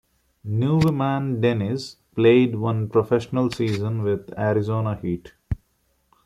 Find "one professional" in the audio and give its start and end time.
2.55-3.51